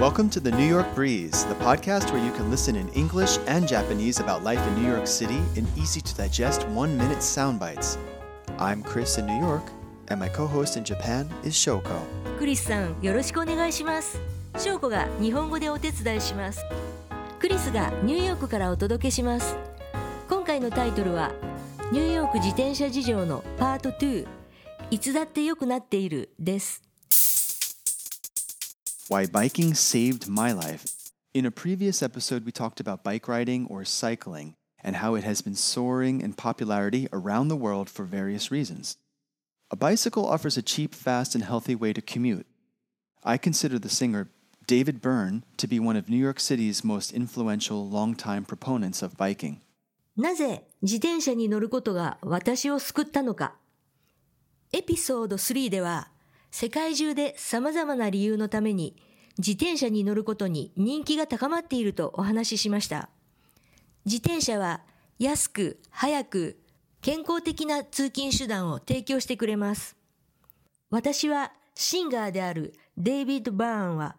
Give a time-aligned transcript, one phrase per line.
[0.00, 3.68] Welcome to the New York Breeze, the podcast where you can listen in English and
[3.68, 7.98] Japanese about life in New York City in easy to digest one minute sound bites.
[8.58, 9.62] I'm Chris in New York,
[10.08, 12.00] and my co host in Japan is Shoko.
[12.38, 14.18] クリスさんよろしくお願いします
[14.56, 16.64] 翔子が日本語でお手伝いします
[17.38, 19.58] クリスがニューヨークからお届けします
[20.30, 21.30] 今回のタイトルは
[21.92, 24.26] ニューヨーク自転車事情のパート2
[24.90, 26.89] いつだって良くなっているです
[29.09, 31.11] Why biking saved my life.
[31.31, 35.41] In a previous episode, we talked about bike riding or cycling and how it has
[35.41, 38.97] been soaring in popularity around the world for various reasons.
[39.69, 42.47] A bicycle offers a cheap, fast, and healthy way to commute.
[43.23, 44.29] I consider the singer
[44.65, 49.61] David Byrne to be one of New York City's most influential longtime proponents of biking.
[50.17, 53.53] なぜ自転車に乗ることが私を救ったのか
[54.71, 56.09] エピソード3では
[56.50, 58.96] 世界中で様々な理由のために
[59.38, 63.08] 自転車に乗ることに人気が高まっているとお話ししました。
[64.04, 64.82] 自転車は
[65.18, 66.58] 安く、早く、
[67.02, 69.96] 健康的な通勤手段を提供してくれます。
[70.90, 74.16] 私はシンガーであるデイビッド・バーンは、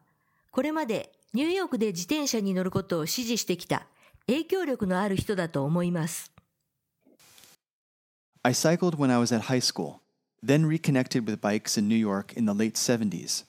[0.52, 3.88] これまでニューヨークで自転車に乗ることを支持してきた
[4.28, 6.32] 影響力のある人だと思います。
[8.44, 9.96] I cycled when I was at high school,
[10.43, 13.45] then reconnected with bikes in New York in the late 70s.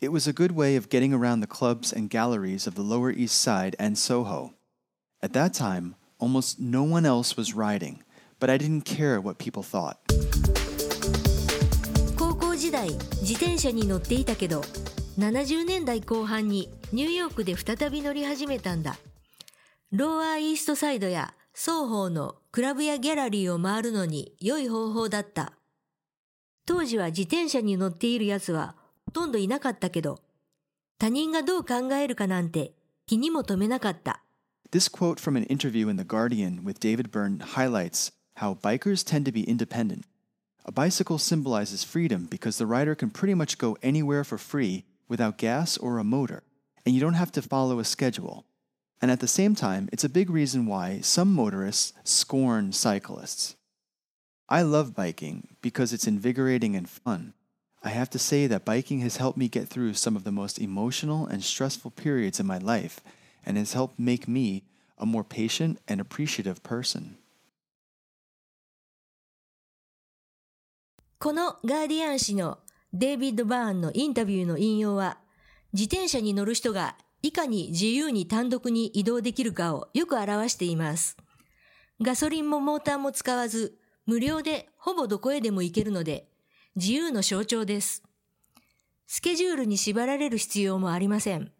[0.00, 3.10] It was a good way of getting around the clubs and galleries of the Lower
[3.10, 4.54] East Side and Soho.
[5.22, 8.02] At that time, almost no one else was riding,
[8.38, 9.98] but I didn't care what people thought.
[12.16, 12.88] 高校時代
[13.20, 14.62] 自転車に乗っていたけど
[15.18, 18.96] 70年代後半にニューヨークで再び乗り始めたんだ
[19.92, 25.52] ローアーイーストサイドや双方のクラブやギャラリーを回るのに良い方法だった
[26.66, 28.74] 当時は自転車に乗っている奴は
[29.06, 30.20] ほとんどいなかったけど
[30.98, 32.72] 他人がどう考えるかなんて
[33.06, 34.22] 気にも留めなかった
[34.70, 39.24] This quote from an interview in The Guardian with David Byrne highlights how bikers tend
[39.26, 40.04] to be independent.
[40.64, 45.38] A bicycle symbolizes freedom because the rider can pretty much go anywhere for free without
[45.38, 46.44] gas or a motor,
[46.86, 48.44] and you don't have to follow a schedule.
[49.02, 53.56] And at the same time, it's a big reason why some motorists scorn cyclists.
[54.48, 57.34] I love biking because it's invigorating and fun.
[57.82, 60.58] I have to say that biking has helped me get through some of the most
[60.58, 63.00] emotional and stressful periods in my life
[63.46, 64.64] and has helped make me
[64.98, 67.16] a more patient and appreciative person.
[71.18, 72.58] このガーディアン紙の
[72.94, 75.18] デイビッド・バーンのインタビューの引用は、
[75.72, 81.16] 自転車に乗る人がいかに自由に単独に移動できるかをよく表しています。
[82.00, 86.27] ガソリンもモーターも使わず、 無料でほぼどこへでも行けるので、
[86.75, 88.03] 自由の象徴です。
[89.07, 91.51] スケジュールに縛られる必要もありません。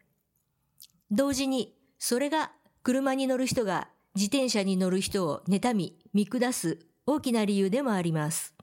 [1.10, 2.52] 同時に、それが
[2.82, 8.54] 車に乗る人が自転車に乗る人を妬み、見下す大きな理由でもあります。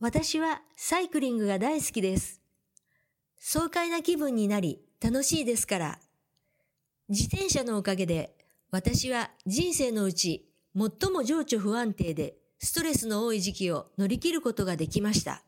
[0.00, 2.40] 私はサイクリングが大好きです。
[3.38, 5.98] 爽快な気分になり楽しいですから。
[7.08, 8.36] 自転車のおかげで
[8.70, 15.42] 私は人生のうち最も情緒不安定でストレスの多い時期を乗り切ることができました。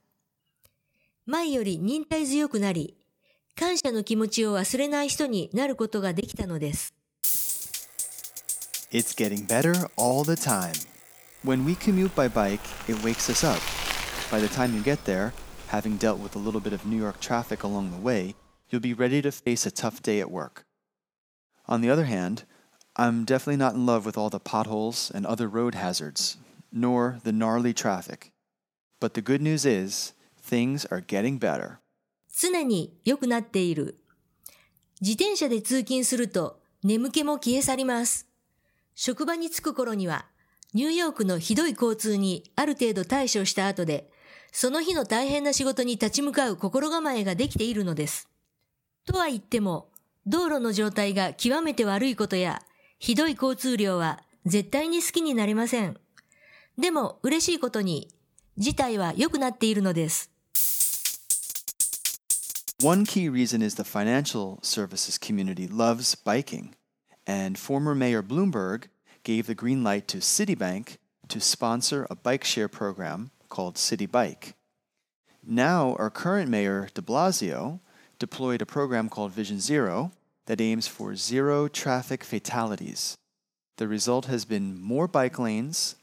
[1.26, 2.96] 前より忍耐強くなり、
[3.56, 6.94] 感謝の気持ちを忘れない人になることができたのです。
[8.92, 10.72] It's getting better all the time.
[11.44, 13.60] When we commute by bike, it wakes us up.
[14.30, 15.32] By the time you get there,
[15.68, 18.34] having dealt with a little bit of New York traffic along the way,
[18.68, 20.64] you'll be ready to face a tough day at work.
[21.66, 22.44] On the other hand,
[22.96, 26.36] I'm definitely not in love with all the potholes and other road hazards,
[26.72, 28.32] nor the gnarly traffic.
[29.00, 31.78] But the good news is, things are getting better.
[32.28, 33.98] 常に良くなっている。
[35.00, 38.26] 自転車で通勤すると眠気も消え去ります。
[38.94, 40.26] 職場に着く頃には、
[40.72, 44.10] ニューヨークのひどい交通にある程度対処した後で、
[44.52, 48.28] その日の大変な仕事に立ち向かう心構えができているのです。
[49.06, 49.90] とは言っても、
[50.26, 52.62] 道路の状態が極めて悪いことや、
[52.98, 55.99] ひどい交通量は絶対に好きになれません。
[56.80, 58.08] でも嬉しいことに、
[58.56, 60.30] 事態は良くなっているのです。
[62.82, 66.70] One key reason is the financial services community loves biking,
[67.26, 68.88] and former Mayor Bloomberg
[69.24, 70.96] gave the green light to Citibank
[71.28, 74.54] to sponsor a bike share program called Citi Bike.
[75.46, 77.80] Now, our current mayor, de Blasio,
[78.18, 80.12] deployed a program called Vision Zero
[80.46, 83.18] that aims for zero traffic fatalities.
[83.76, 85.96] The result has been more bike lanes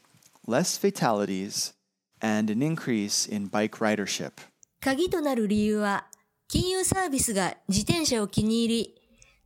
[0.48, 1.74] less fatalities,
[2.20, 4.32] and an increase in bike ridership.
[4.80, 6.06] 鍵となる理由は
[6.48, 8.94] 金融サービスが自転車を気に入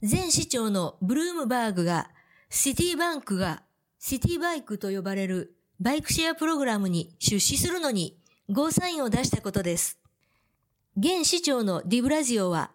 [0.00, 2.08] り、前市長のブルームバーグが
[2.49, 3.62] シティバンクが
[3.99, 8.16] シティバイクと呼ばれるバイクシェアプログラムに出資するのに
[8.49, 9.99] ゴーサインを出したことです。
[10.96, 12.70] 現市長のディブラジオは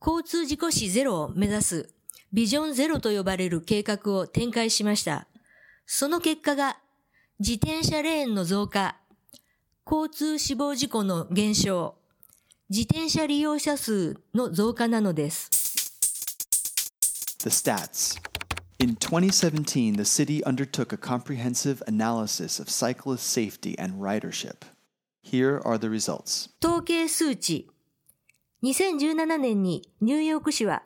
[0.00, 1.90] 交通事故死ゼロを目指す
[2.32, 5.26] ビジョンゼロと呼ばれる計画を展開しました。
[5.84, 6.78] その結果が
[7.40, 8.96] 自転車レーンの増加、
[9.86, 11.94] 交通死亡事故の減少、
[12.68, 15.48] 自転車利用者数の増加なのです。
[17.38, 18.20] The stats.
[18.80, 24.66] In 2017, the city undertook a comprehensive analysis of cyclist safety and ridership.
[25.22, 26.50] Here are the results.
[26.60, 27.70] 統計数値。
[28.64, 30.82] 2017年にニューヨーク市は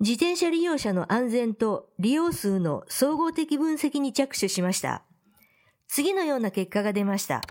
[0.00, 5.02] 自転車利用者の安全と利用数の総合的分析に着手しました。
[5.88, 7.42] 次のような結果が出ました。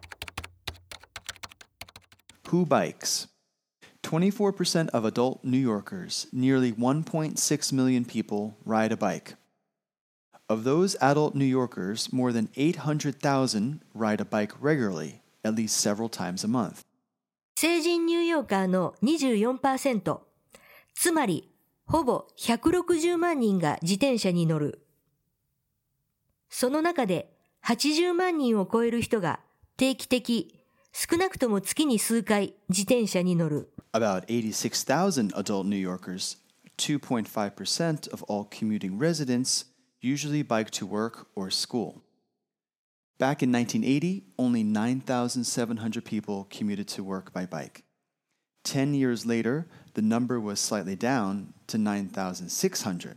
[2.46, 3.30] Who bikes?
[4.04, 9.36] 24% of adult New Yorkers, nearly 1.6 million people, ride a bike.
[10.50, 16.10] Of those adult New Yorkers, more than 800,000 ride a bike regularly, at least several
[16.10, 16.82] times a month.
[17.56, 20.20] 成人ニューヨーカーの24%、
[20.94, 21.50] つまり
[21.86, 24.86] ほぼ160万人が自転車に乗る。
[26.50, 27.33] その中で
[27.66, 29.40] 80万人を超える人が
[29.78, 30.60] 定期的、
[30.92, 33.72] 少なくとも月に数回自転車に乗る。
[33.94, 36.38] About 86,000 adult New Yorkers,
[36.78, 39.68] 2.5% of all commuting residents,
[40.02, 42.02] usually bike to work or school.
[43.18, 47.84] Back in 1980, only 9,700 people commuted to work by bike.
[48.64, 53.16] Ten years later, the number was slightly down to 9,600.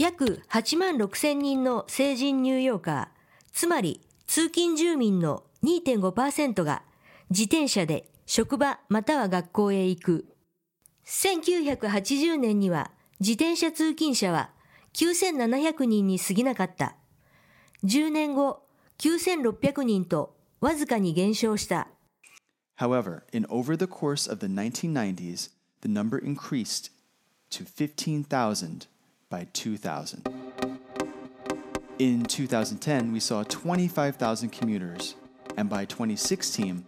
[0.00, 3.13] 約8万6千人の成人ニューヨーカー、
[3.54, 6.82] つまり通勤住民の2.5%が
[7.30, 10.26] 自転車で職場または学校へ行く。
[11.06, 12.90] 1980年には
[13.20, 14.50] 自転車通勤者は
[14.94, 16.96] 9700人に過ぎなかった。
[17.84, 18.64] 10年後、
[18.98, 21.86] 9600人とわずかに減少した。
[22.78, 25.52] However, in over the course of the 1990s,
[25.82, 26.90] the number increased
[27.50, 28.88] to 15,000
[29.30, 30.73] by 2000.
[31.99, 35.15] In 2010, we saw 25,000 commuters,
[35.57, 36.85] and by 2016,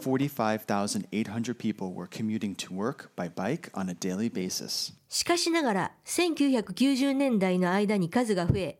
[0.00, 4.92] 45,800 people were commuting to work by bike on a daily basis.
[5.08, 8.78] しかしながら、1990年代の間に数が増え、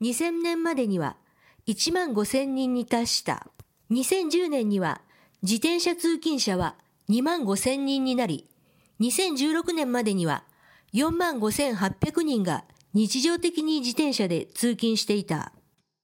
[0.00, 1.16] 2000年までには
[1.68, 3.46] 1万5000人に達した。
[3.90, 5.00] 2010年には
[5.42, 6.74] 自転車通勤者は
[7.08, 8.48] 2万5000人になり、
[9.00, 10.44] 2016年までには
[10.92, 15.53] 4万5800人が 日常的に自転車で通勤していた。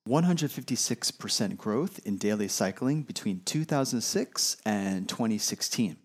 [0.07, 5.97] 156% growth in daily cycling between 2006 and 2016.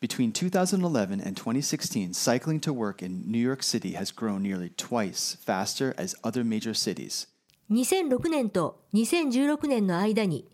[0.00, 5.36] Between 2011 and 2016, cycling to work in New York City has grown nearly twice
[5.36, 7.28] faster as other major cities.
[7.70, 10.48] 2006年と2016年の間に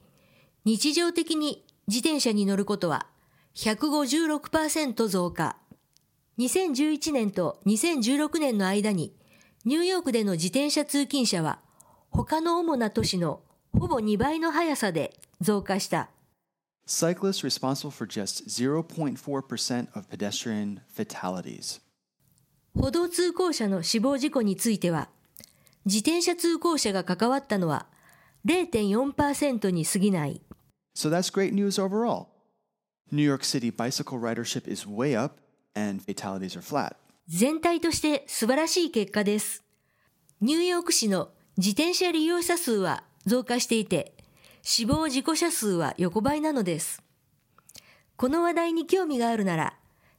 [0.66, 3.06] 日常的に自転車に乗ることは
[3.54, 5.56] 156%増加。
[6.38, 9.14] 2011年と2016年の間に
[9.66, 11.58] ニューヨークでの自転車通勤者は
[12.10, 13.40] 他の主な都市の
[13.72, 16.08] ほぼ2倍の速さで増加した。
[16.86, 21.80] Cyclists responsible for just 0.4% of pedestrian fatalities.
[22.76, 25.08] 歩道通行者の死亡事故については、
[25.84, 27.86] 自転車通行者が関わったのは
[28.46, 30.40] 0.4%に過ぎない。
[30.94, 32.26] So that's great news overall.
[33.10, 35.40] New York City bicycle ridership is way up
[35.74, 36.94] and fatalities are flat.
[37.28, 39.64] 全体として素晴らしい結果です。
[40.40, 44.14] ニューヨーク市の自転車利用者数は増加していて、
[44.62, 47.02] 死亡事故者数は横ばいなのです。
[48.16, 49.74] この話題に興味があるなら、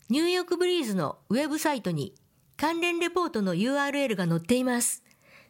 [0.09, 2.13] ニューヨークブリーズのウェブサイトに
[2.57, 5.03] 関連レポートの URL が載っています。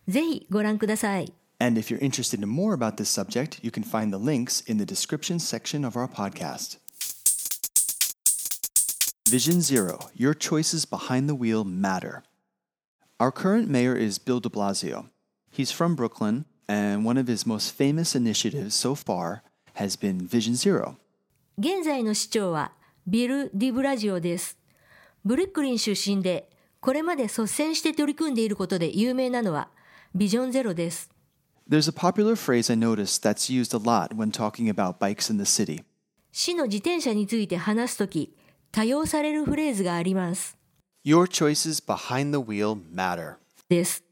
[0.08, 1.34] ぜひご覧ください。
[1.60, 4.86] And if you're interested in more about this subject, you can find the links in the
[4.86, 6.78] description section of our podcast.
[9.29, 12.23] Vision Zero Your choices behind the wheel matter.
[13.19, 15.07] Our current mayor is Bill de Blasio.
[15.51, 19.43] He's from Brooklyn, and one of his most famous initiatives so far
[19.75, 20.97] has been Vision Zero.
[21.59, 22.73] 現在の市長は
[23.07, 24.59] ビル・ディブラジオです。
[25.25, 26.51] ブルックリン出身で、
[26.81, 29.69] これまで率先して取り組んでいることで有名なのは、
[30.15, 31.11] ビジョンゼロです。
[31.69, 35.45] There's a popular phrase I noticed that's used a lot when talking about bikes in the
[35.45, 35.85] city.
[36.33, 38.35] 市の自転車について話すとき、
[38.78, 40.56] 多用されるフレーズがあります。
[41.04, 43.38] Your choices behind the wheel matter.
[43.70, 44.04] です。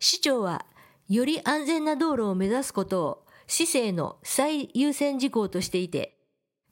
[0.00, 0.66] 市長は、
[1.08, 6.18] より安全な道路を目指すことを市政の最優先事項としていて、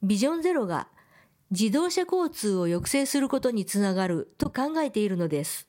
[0.02, 0.88] ビジョンゼロが
[1.52, 5.68] 自動車交通を抑制することにつながると考えているのです。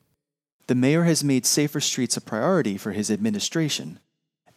[0.66, 4.00] The mayor has made safer streets a priority for his administration,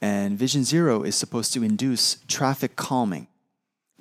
[0.00, 3.26] and Vision Zero is supposed to induce traffic calming.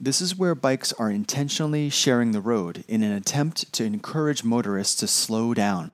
[0.01, 4.95] This is where bikes are intentionally sharing the road in an attempt to encourage motorists
[5.01, 5.91] to slow down.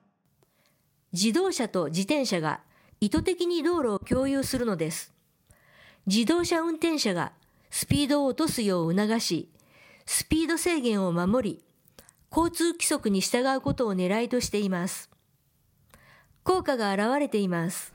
[1.12, 2.60] 自動車と自転車が
[3.00, 5.12] 意図的に道路を共有するのです。
[6.06, 7.32] 自動車運転者が
[7.70, 9.48] スピードを落とすよう促し、
[10.06, 11.62] スピード制限を守り、
[12.34, 15.10] 交通規則に従うことを狙いとしています。
[16.42, 17.92] 効果が現れています。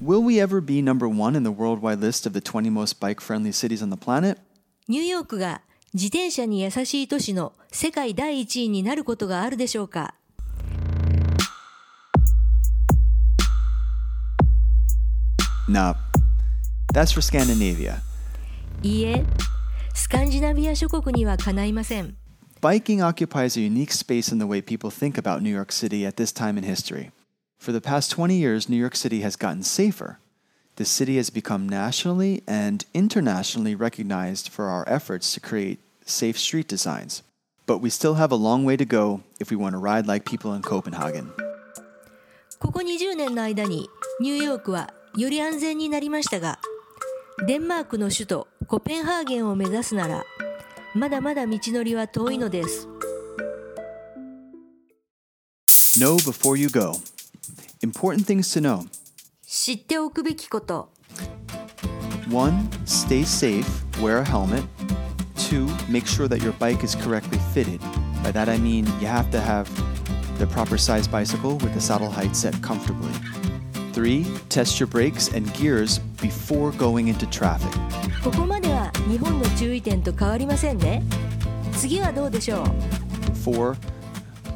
[0.00, 3.20] Will we ever be number one in the worldwide list of the 20 most bike
[3.20, 4.38] friendly cities on the planet?
[4.88, 5.62] ニューヨークが
[5.94, 10.14] 自転車に優しい都市の世界第一位になることがあるでしょうか
[15.68, 15.96] Nah,
[16.92, 18.00] that's for Scandinavia.
[18.82, 19.24] いいえ、
[19.94, 22.14] スカンジナビア諸国にはかないません。
[22.60, 26.16] Biking occupies a unique space in the way people think about New York City at
[26.16, 27.10] this time in history.
[27.60, 30.20] For the past 20 years, New York City has gotten safer.
[30.76, 36.68] The city has become nationally and internationally recognized for our efforts to create safe street
[36.68, 37.22] designs.
[37.66, 40.24] But we still have a long way to go if we want to ride like
[40.24, 41.32] people in Copenhagen.
[42.58, 43.88] ここ20年の間に
[44.20, 46.58] ニューヨークはより安全になりましたが、
[47.46, 50.24] デンマークの首都コペンハーゲンを目指すなら、
[50.94, 52.86] まだまだ道のりは遠いのです。
[55.98, 56.92] Know before you go.
[57.82, 58.86] Important things to know.
[59.46, 60.90] 知っておくべきこと。
[62.28, 62.68] 1.
[62.84, 63.64] Stay safe,
[64.02, 64.64] wear a helmet.
[65.36, 65.66] 2.
[65.88, 67.80] Make sure that your bike is correctly fitted.
[68.22, 69.68] By that I mean you have to have
[70.38, 73.12] the proper size bicycle with the saddle height set comfortably.
[73.92, 74.26] 3.
[74.48, 77.72] Test your brakes and gears before going into traffic.
[78.24, 81.02] ここまでは日本の注意点と変わりませんね。
[81.72, 82.66] 次はどうでしょう
[83.48, 83.76] 4.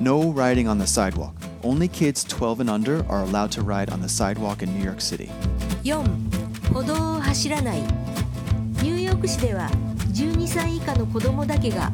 [0.00, 1.32] No riding on the sidewalk.
[1.64, 5.00] Only kids 12 and under are allowed to ride on the sidewalk in New York
[5.00, 5.30] City.
[5.84, 6.04] 4
[6.72, 9.68] 歩道を走らないニューヨーク市では
[10.12, 11.90] 12歳以下の子供だけが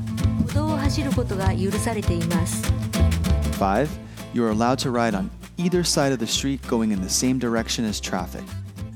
[0.47, 2.63] 歩道を走ることが許されています
[3.59, 3.89] 5.
[4.35, 7.39] You are allowed to ride on either side of the street going in the same
[7.39, 8.45] direction as traffic.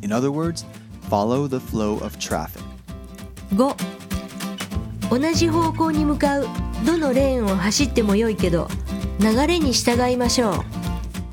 [0.03, 0.65] In other words,
[1.09, 2.63] follow the flow of traffic.
[3.55, 3.75] 5
[5.11, 6.47] 同じ方向に向かう
[6.87, 8.69] どのレーンを走ってもよいけど
[9.21, 10.55] 流れに従いましょう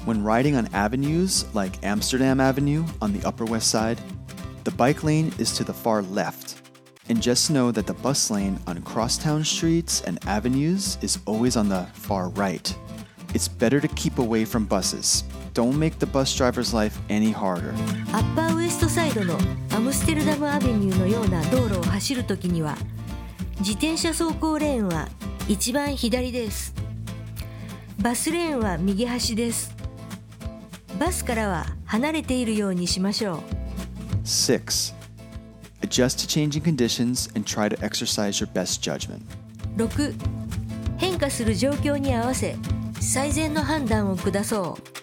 [0.07, 3.97] When riding on avenues like Amsterdam Avenue on the Upper West Side,
[4.63, 6.61] the bike lane is to the far left.
[7.09, 11.67] And just know that the bus lane on crosstown streets and avenues is always on
[11.67, 12.73] the far right.
[13.33, 15.23] It's better to keep away from buses.
[15.53, 17.73] Don't make the bus driver's life any harder.
[18.13, 19.37] アッパーウエストサイドの
[19.75, 22.77] アムステルダムアベニューのような道路を走るときには
[23.59, 25.09] 自転車走行レーンは
[25.47, 26.73] 一番左です
[27.99, 29.75] バスレーンは右端です
[30.99, 33.39] バスからは離れているようにしましょう
[34.23, 34.93] 6.
[35.81, 39.21] Adjust to changing conditions and try to exercise your best judgment.
[39.77, 40.13] 6
[40.97, 42.55] 変化する状況に合わせ
[42.99, 44.97] 最善の判断を下そう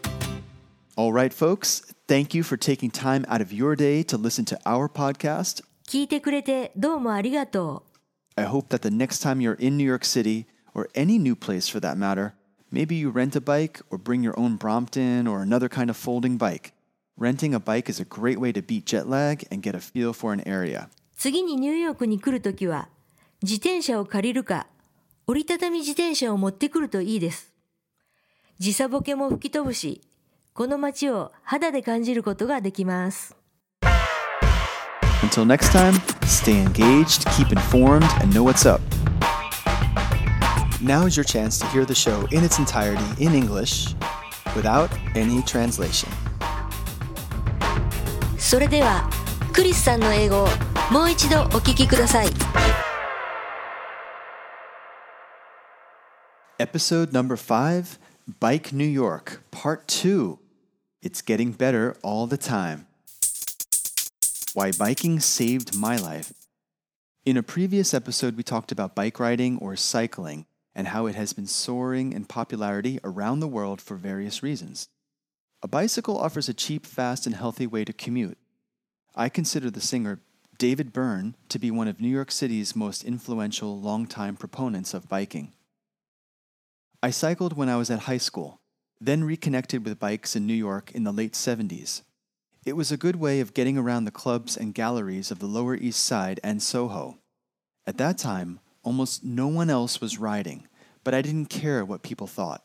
[0.97, 4.59] All right, folks, thank you for taking time out of your day to listen to
[4.65, 5.65] our podcast.
[5.89, 7.85] 聞いてくれてどうもありがと
[8.37, 11.69] う I hope that the next time you're in New York City, or any new place
[11.71, 12.33] for that matter,
[12.71, 16.37] maybe you rent a bike or bring your own Brompton or another kind of folding
[16.37, 16.73] bike.
[17.17, 20.13] Renting a bike is a great way to beat jet lag and get a feel
[20.13, 20.89] for an area.
[21.17, 22.89] 次にニューヨークに来るときは
[23.43, 24.67] 自転車を借りるか
[25.27, 27.53] 折りたたみ自転車を持ってくるといいです
[28.59, 30.03] 時差ボケも吹き飛ぶし
[30.53, 33.37] この街を肌で感じることができます
[35.23, 35.95] Until next time,
[36.27, 38.83] stay engaged, keep informed, and know what's up.
[40.81, 43.95] Now is your chance to hear the show in its entirety in English
[44.55, 46.09] without any translation.
[48.39, 49.09] それでは
[49.53, 50.49] クリスさんの英語を
[50.91, 52.29] もう一度お聞きください
[56.59, 57.99] Episode number five
[58.41, 60.39] Bike New York, Part Two.
[61.03, 62.87] It's getting better all the time.
[64.55, 66.33] Why biking saved my life.
[67.27, 70.47] In a previous episode, we talked about bike riding or cycling
[70.80, 74.88] and how it has been soaring in popularity around the world for various reasons.
[75.62, 78.38] A bicycle offers a cheap, fast, and healthy way to commute.
[79.14, 80.22] I consider the singer
[80.58, 85.52] David Byrne to be one of New York City's most influential longtime proponents of biking.
[87.04, 88.62] I cycled when I was at high school,
[89.02, 92.04] then reconnected with bikes in New York in the late 70s.
[92.66, 95.76] It was a good way of getting around the clubs and galleries of the Lower
[95.76, 97.18] East Side and Soho.
[97.86, 100.69] At that time, almost no one else was riding,
[101.10, 102.64] but I didn't care what people thought.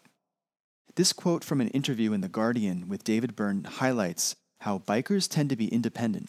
[0.97, 5.49] This quote from an interview in The Guardian with David Byrne highlights how bikers tend
[5.49, 6.29] to be independent.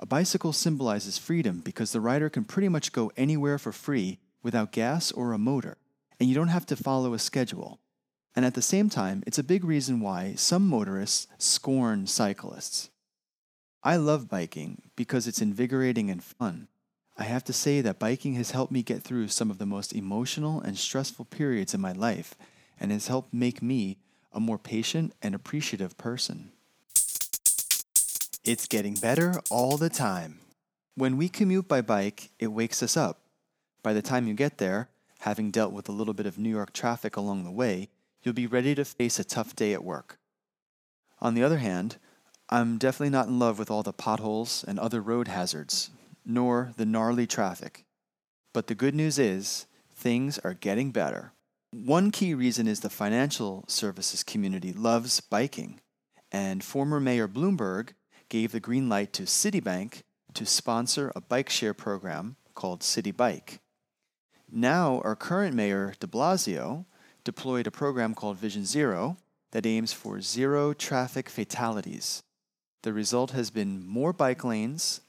[0.00, 4.72] A bicycle symbolizes freedom because the rider can pretty much go anywhere for free without
[4.72, 5.76] gas or a motor,
[6.18, 7.78] and you don't have to follow a schedule.
[8.34, 12.90] And at the same time, it's a big reason why some motorists scorn cyclists.
[13.84, 16.66] I love biking because it's invigorating and fun.
[17.16, 19.92] I have to say that biking has helped me get through some of the most
[19.92, 22.34] emotional and stressful periods in my life
[22.80, 23.98] and has helped make me
[24.32, 26.50] a more patient and appreciative person.
[28.44, 30.40] It's getting better all the time.
[30.96, 33.20] When we commute by bike, it wakes us up.
[33.82, 34.88] By the time you get there,
[35.20, 37.88] having dealt with a little bit of New York traffic along the way,
[38.22, 40.18] you'll be ready to face a tough day at work.
[41.20, 41.96] On the other hand,
[42.50, 45.90] I'm definitely not in love with all the potholes and other road hazards,
[46.24, 47.84] nor the gnarly traffic.
[48.52, 51.32] But the good news is, things are getting better.
[51.72, 55.80] One key reason is the financial services community loves biking,
[56.30, 57.90] and former Mayor Bloomberg
[58.28, 60.02] gave the green light to Citibank
[60.34, 63.60] to sponsor a bike share program called Citi Bike.
[64.50, 66.86] Now, our current mayor, de Blasio,
[67.24, 69.16] deployed a program called Vision Zero
[69.52, 72.22] that aims for zero traffic fatalities.
[72.82, 75.00] The result has been more bike lanes,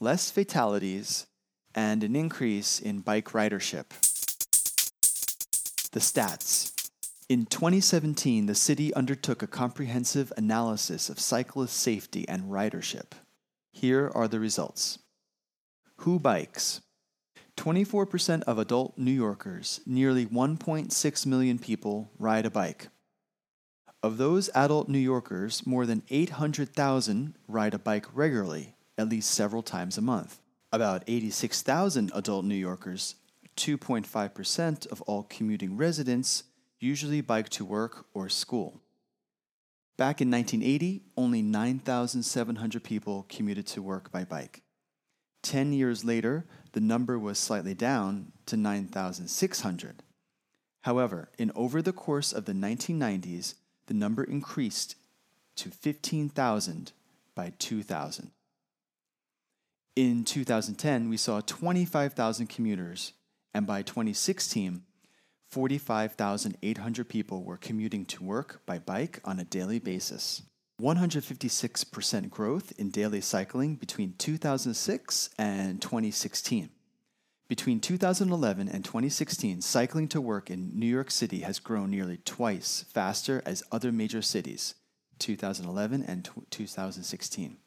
[0.00, 1.26] less fatalities,
[1.74, 3.90] and an increase in bike ridership.
[5.92, 6.72] The stats.
[7.28, 13.12] In 2017, the city undertook a comprehensive analysis of cyclist safety and ridership.
[13.72, 14.98] Here are the results.
[15.98, 16.80] Who bikes?
[17.56, 22.88] 24% of adult New Yorkers, nearly 1.6 million people, ride a bike.
[24.02, 29.62] Of those adult New Yorkers, more than 800,000 ride a bike regularly, at least several
[29.62, 30.40] times a month.
[30.72, 33.16] About 86,000 adult New Yorkers,
[33.56, 36.44] 2.5% of all commuting residents,
[36.78, 38.80] usually bike to work or school.
[39.96, 44.62] Back in 1980, only 9,700 people commuted to work by bike.
[45.42, 50.02] Ten years later, the number was slightly down to 9,600.
[50.82, 53.54] However, in over the course of the 1990s,
[53.86, 54.96] the number increased
[55.56, 56.92] to 15,000
[57.34, 58.30] by 2000.
[60.00, 63.12] In 2010, we saw 25,000 commuters,
[63.52, 64.80] and by 2016,
[65.50, 70.40] 45,800 people were commuting to work by bike on a daily basis.
[70.80, 76.70] 156% growth in daily cycling between 2006 and 2016.
[77.46, 82.86] Between 2011 and 2016, cycling to work in New York City has grown nearly twice
[82.88, 84.76] faster as other major cities,
[85.18, 87.58] 2011 and 2016.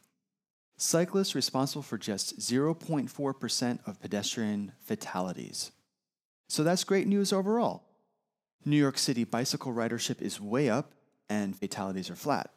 [0.77, 5.71] Cyclists responsible for just 0.4% of pedestrian fatalities.
[6.47, 7.83] So that's great news overall.
[8.65, 10.93] New York City bicycle ridership is way up
[11.29, 12.51] and fatalities are flat.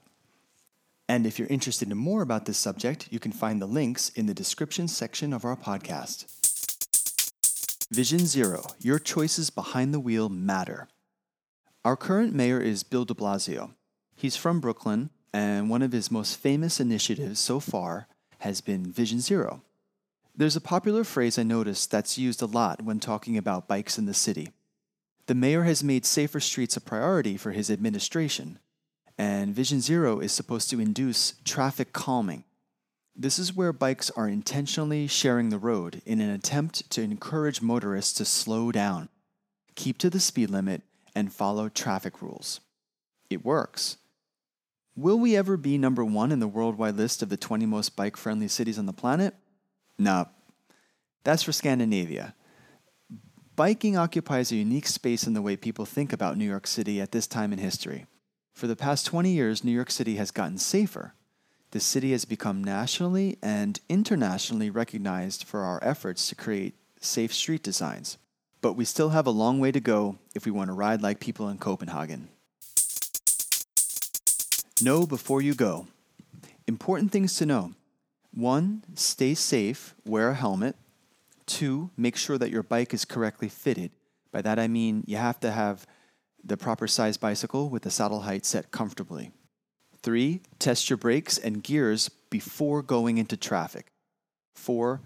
[1.09, 4.26] And if you're interested in more about this subject, you can find the links in
[4.26, 6.26] the description section of our podcast.
[7.90, 10.88] Vision Zero Your choices behind the wheel matter.
[11.85, 13.74] Our current mayor is Bill de Blasio.
[14.16, 18.09] He's from Brooklyn, and one of his most famous initiatives so far
[18.39, 19.62] has been Vision Zero.
[20.35, 24.07] There's a popular phrase I noticed that's used a lot when talking about bikes in
[24.07, 24.51] the city.
[25.27, 28.59] The mayor has made safer streets a priority for his administration,
[29.19, 32.45] and Vision Zero is supposed to induce traffic calming.
[33.17, 38.12] This is where bikes are intentionally sharing the road in an attempt to encourage motorists
[38.19, 39.09] to slow down,
[39.75, 40.83] keep to the speed limit,
[41.15, 42.61] and follow traffic rules.
[43.31, 43.97] It works.
[44.97, 48.17] Will we ever be number one in the worldwide list of the 20 most bike
[48.17, 49.35] friendly cities on the planet?
[49.99, 50.29] No.
[51.23, 52.35] That's for Scandinavia.
[53.55, 57.13] Biking occupies a unique space in the way people think about New York City at
[57.13, 58.07] this time in history.
[58.53, 61.15] For the past 20 years, New York City has gotten safer
[61.77, 67.63] the city has become nationally and internationally recognized for our efforts to create safe street
[67.63, 68.19] designs.
[68.63, 71.21] But we still have a long way to go if we want to ride like
[71.21, 72.29] people in Copenhagen.
[74.83, 75.87] Know before you go.
[76.67, 77.73] Important things to know.
[78.35, 80.77] One, stay safe, wear a helmet.
[81.47, 83.91] Two, make sure that your bike is correctly fitted.
[84.33, 85.87] By that I mean you have to have
[86.45, 89.31] the proper size bicycle with the saddle height set comfortably.
[90.03, 93.87] Three, test your brakes and gears before going into traffic.
[94.55, 95.01] Four,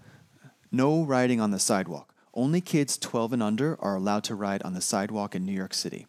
[0.69, 2.13] no riding on the sidewalk.
[2.33, 5.73] Only kids 12 and under are allowed to ride on the sidewalk in New York
[5.73, 6.07] City.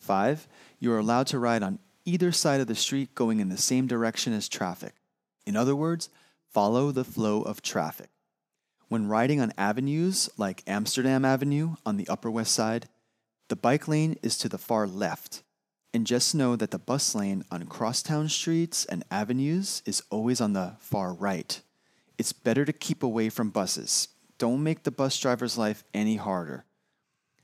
[0.00, 0.48] Five,
[0.80, 3.86] you are allowed to ride on either side of the street going in the same
[3.86, 4.94] direction as traffic.
[5.46, 6.08] In other words,
[6.48, 8.10] follow the flow of traffic.
[8.88, 12.88] When riding on avenues like Amsterdam Avenue on the Upper West Side,
[13.48, 15.42] the bike lane is to the far left.
[15.92, 20.52] And just know that the bus lane on crosstown streets and avenues is always on
[20.52, 21.60] the far right.
[22.16, 24.08] It's better to keep away from buses.
[24.38, 26.64] Don't make the bus driver's life any harder.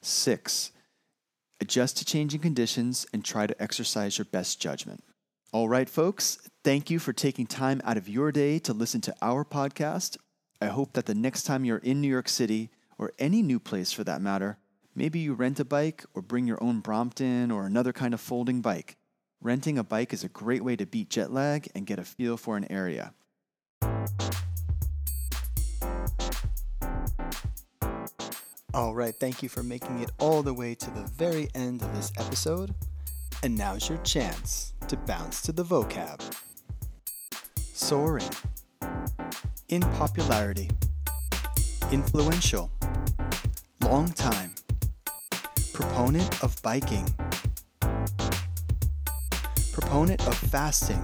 [0.00, 0.70] 6.
[1.66, 5.02] Adjust to changing conditions and try to exercise your best judgment.
[5.52, 9.14] All right, folks, thank you for taking time out of your day to listen to
[9.20, 10.16] our podcast.
[10.60, 13.90] I hope that the next time you're in New York City, or any new place
[13.90, 14.58] for that matter,
[14.94, 18.60] maybe you rent a bike or bring your own Brompton or another kind of folding
[18.60, 18.96] bike.
[19.42, 22.36] Renting a bike is a great way to beat jet lag and get a feel
[22.36, 23.12] for an area.
[28.76, 31.96] All right, thank you for making it all the way to the very end of
[31.96, 32.74] this episode.
[33.42, 36.20] And now's your chance to bounce to the vocab.
[37.72, 38.28] Soaring.
[39.70, 40.68] In popularity.
[41.90, 42.70] Influential.
[43.80, 44.50] Long time.
[45.72, 47.08] Proponent of biking.
[49.72, 51.02] Proponent of fasting.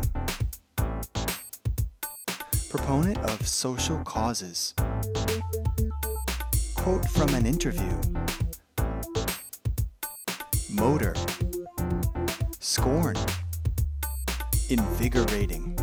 [2.68, 4.74] Proponent of social causes.
[6.82, 7.96] Quote from an interview
[10.68, 11.14] Motor.
[12.58, 13.14] Scorn.
[14.68, 15.78] Invigorating.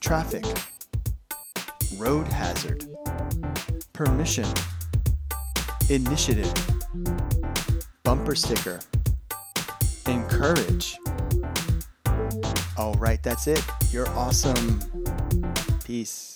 [0.00, 0.44] Traffic.
[1.96, 2.86] Road hazard.
[3.92, 4.46] Permission.
[5.88, 6.52] Initiative.
[8.02, 8.80] Bumper sticker.
[10.08, 10.98] Encourage.
[12.76, 13.64] All right, that's it.
[13.92, 14.80] You're awesome.
[15.84, 16.29] Peace.